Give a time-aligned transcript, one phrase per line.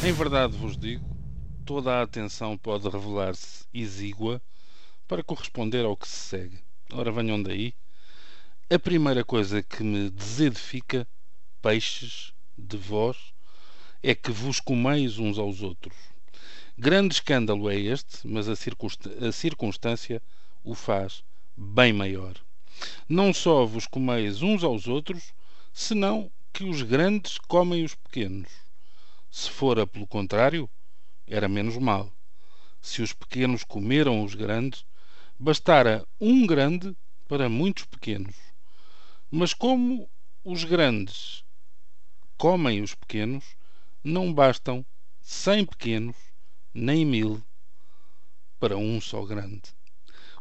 [0.00, 1.04] Em verdade vos digo,
[1.66, 4.40] toda a atenção pode revelar-se exígua
[5.08, 6.58] para corresponder ao que se segue.
[6.92, 7.74] Ora, venham daí.
[8.70, 11.06] A primeira coisa que me desedifica,
[11.60, 13.16] peixes, de vós,
[14.00, 15.96] é que vos comeis uns aos outros.
[16.78, 20.22] Grande escândalo é este, mas a, a circunstância
[20.62, 21.24] o faz
[21.56, 22.34] bem maior.
[23.08, 25.34] Não só vos comeis uns aos outros,
[25.72, 28.67] senão que os grandes comem os pequenos.
[29.40, 30.68] Se fora pelo contrário,
[31.24, 32.12] era menos mal.
[32.80, 34.84] Se os pequenos comeram os grandes,
[35.38, 36.92] bastara um grande
[37.28, 38.34] para muitos pequenos.
[39.30, 40.10] Mas como
[40.42, 41.44] os grandes
[42.36, 43.44] comem os pequenos,
[44.02, 44.84] não bastam
[45.20, 46.16] cem pequenos,
[46.74, 47.40] nem mil,
[48.58, 49.72] para um só grande.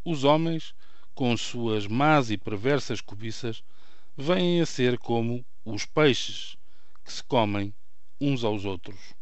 [0.04, 0.74] Os homens,
[1.14, 3.64] com suas más e perversas cobiças,
[4.18, 6.58] vêm a ser como os peixes
[7.06, 7.72] que se comem
[8.20, 9.14] uns aos outros.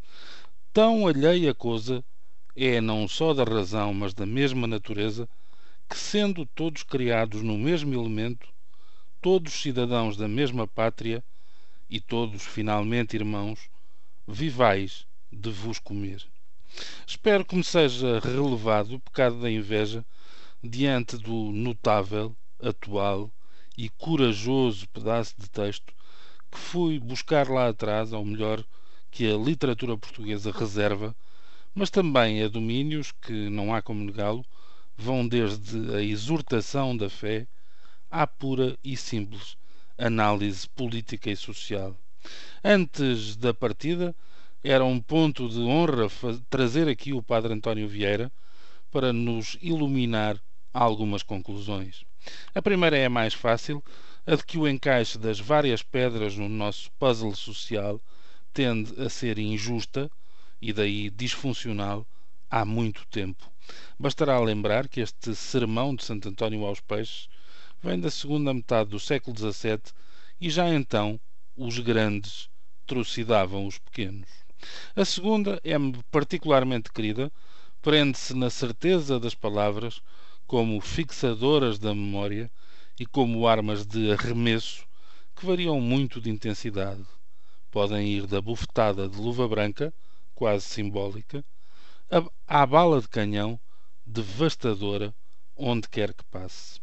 [0.74, 2.04] Tão alheia coisa
[2.56, 5.28] é não só da razão, mas da mesma natureza,
[5.90, 8.48] que, sendo todos criados no mesmo elemento,
[9.22, 11.24] todos cidadãos da mesma pátria
[11.90, 13.70] e todos finalmente irmãos,
[14.28, 16.26] vivais de vos comer.
[17.06, 20.06] Espero que me seja relevado o pecado da inveja
[20.64, 23.32] diante do notável, atual
[23.78, 25.94] e corajoso pedaço de texto
[26.52, 28.64] que fui buscar lá atrás, ou melhor,
[29.16, 31.16] que a literatura portuguesa reserva,
[31.74, 34.46] mas também a domínios que, não há como negá-lo,
[34.98, 37.48] vão desde a exortação da fé
[38.12, 39.56] à pura e simples
[39.98, 41.96] análise política e social.
[42.62, 44.14] Antes da partida,
[44.62, 46.10] era um ponto de honra
[46.50, 48.30] trazer aqui o Padre António Vieira
[48.92, 50.38] para nos iluminar
[50.74, 52.04] algumas conclusões.
[52.54, 53.82] A primeira é a mais fácil,
[54.28, 58.02] a de que o encaixe das várias pedras no nosso puzzle social
[58.56, 60.10] tende a ser injusta
[60.62, 62.08] e daí disfuncional
[62.50, 63.52] há muito tempo.
[64.00, 67.28] Bastará lembrar que este sermão de Santo António aos Peixes
[67.84, 69.82] vem da segunda metade do século XVII
[70.40, 71.20] e já então
[71.54, 72.50] os grandes
[72.88, 74.30] trucidavam os pequenos.
[74.96, 77.30] A segunda é-me particularmente querida,
[77.82, 80.02] prende-se na certeza das palavras
[80.48, 82.50] como fixadoras da memória
[82.98, 84.88] e como armas de arremesso
[85.36, 87.06] que variam muito de intensidade
[87.76, 89.94] podem ir da bufetada de luva branca,
[90.34, 91.44] quase simbólica,
[92.48, 93.60] à bala de canhão,
[94.06, 95.14] devastadora,
[95.58, 96.80] onde quer que passe.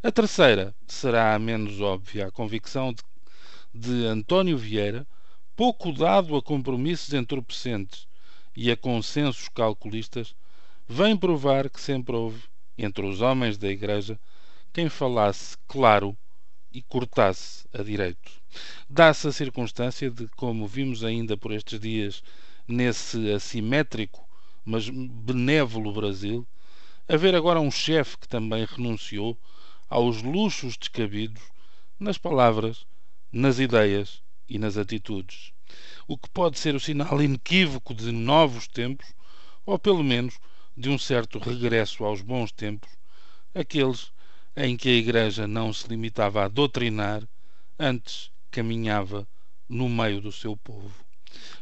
[0.00, 3.02] A terceira será a menos óbvia, a convicção de,
[3.74, 5.04] de António Vieira,
[5.56, 8.06] pouco dado a compromissos entorpecentes
[8.56, 10.32] e a consensos calculistas,
[10.86, 12.44] vem provar que sempre houve,
[12.78, 14.16] entre os homens da Igreja,
[14.72, 16.16] quem falasse claro
[16.76, 18.30] e cortasse a direito.
[18.86, 22.22] Dá-se a circunstância de, como vimos ainda por estes dias
[22.68, 24.22] nesse assimétrico,
[24.62, 26.46] mas benévolo Brasil,
[27.08, 29.38] haver agora um chefe que também renunciou
[29.88, 31.42] aos luxos descabidos
[31.98, 32.84] nas palavras,
[33.32, 35.54] nas ideias e nas atitudes.
[36.06, 39.14] O que pode ser o sinal inequívoco de novos tempos,
[39.64, 40.38] ou pelo menos
[40.76, 42.90] de um certo regresso aos bons tempos,
[43.54, 44.12] aqueles
[44.56, 47.22] em que a Igreja não se limitava a doutrinar,
[47.78, 49.28] antes caminhava
[49.68, 51.04] no meio do seu povo.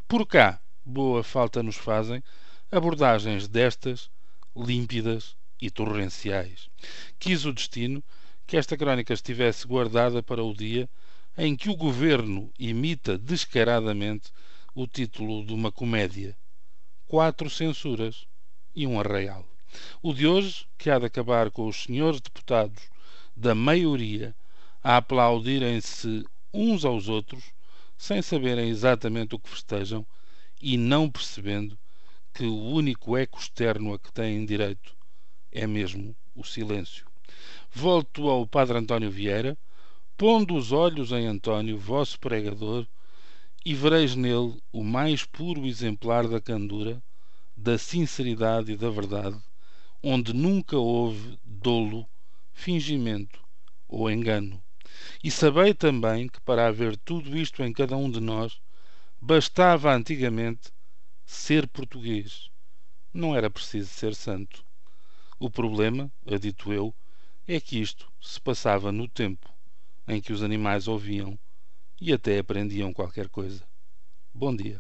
[0.07, 2.23] Por cá, boa falta nos fazem
[2.71, 4.09] abordagens destas,
[4.57, 6.71] límpidas e torrenciais.
[7.19, 8.03] Quis o destino
[8.47, 10.89] que esta crónica estivesse guardada para o dia
[11.37, 14.31] em que o governo imita descaradamente
[14.75, 16.37] o título de uma comédia:
[17.07, 18.27] Quatro censuras
[18.75, 19.54] e um arraial.
[20.03, 22.83] O de hoje, que há de acabar com os senhores deputados
[23.35, 24.35] da maioria
[24.83, 27.43] a aplaudirem-se uns aos outros,
[27.97, 30.07] sem saberem exatamente o que festejam
[30.61, 31.79] e não percebendo
[32.35, 34.95] que o único eco externo a que têm direito
[35.51, 37.07] é mesmo o silêncio.
[37.73, 39.57] Volto ao Padre António Vieira,
[40.19, 42.87] pondo os olhos em António, vosso pregador,
[43.65, 47.03] e vereis nele o mais puro exemplar da candura,
[47.57, 49.41] da sinceridade e da verdade
[50.07, 52.07] onde nunca houve dolo,
[52.53, 53.43] fingimento
[53.89, 54.63] ou engano.
[55.23, 58.61] E sabei também que para haver tudo isto em cada um de nós,
[59.19, 60.71] bastava antigamente
[61.25, 62.51] ser português.
[63.15, 64.63] Não era preciso ser santo.
[65.39, 66.95] O problema, adito eu,
[67.49, 69.51] é que isto se passava no tempo
[70.07, 71.39] em que os animais ouviam
[71.99, 73.65] e até aprendiam qualquer coisa.
[74.35, 74.79] Bom dia.